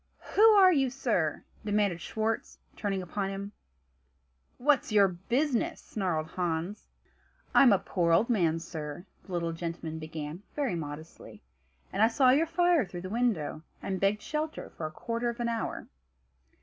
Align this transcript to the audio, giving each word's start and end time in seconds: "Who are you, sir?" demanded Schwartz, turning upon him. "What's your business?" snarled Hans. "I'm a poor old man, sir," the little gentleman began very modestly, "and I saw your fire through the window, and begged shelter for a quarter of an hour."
"Who 0.33 0.41
are 0.41 0.73
you, 0.73 0.89
sir?" 0.89 1.43
demanded 1.63 2.01
Schwartz, 2.01 2.57
turning 2.75 3.03
upon 3.03 3.29
him. 3.29 3.51
"What's 4.57 4.91
your 4.91 5.07
business?" 5.07 5.79
snarled 5.79 6.25
Hans. 6.29 6.87
"I'm 7.53 7.71
a 7.71 7.77
poor 7.77 8.11
old 8.11 8.27
man, 8.27 8.57
sir," 8.57 9.05
the 9.25 9.31
little 9.31 9.53
gentleman 9.53 9.99
began 9.99 10.41
very 10.55 10.73
modestly, 10.73 11.43
"and 11.93 12.01
I 12.01 12.07
saw 12.07 12.31
your 12.31 12.47
fire 12.47 12.83
through 12.83 13.01
the 13.01 13.09
window, 13.11 13.61
and 13.79 13.99
begged 14.01 14.23
shelter 14.23 14.71
for 14.71 14.87
a 14.87 14.91
quarter 14.91 15.29
of 15.29 15.39
an 15.39 15.49
hour." 15.49 15.87